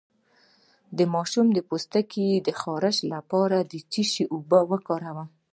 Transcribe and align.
د 0.97 0.99
ماشوم 1.13 1.47
د 1.53 1.59
پوستکي 1.69 2.27
د 2.47 2.49
خارښ 2.61 2.97
لپاره 3.13 3.57
د 3.71 3.73
څه 3.91 4.01
شي 4.11 4.23
اوبه 4.33 4.59
وکاروم؟ 4.71 5.27